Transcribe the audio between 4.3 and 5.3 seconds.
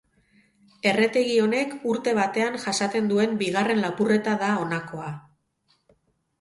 da honakoa.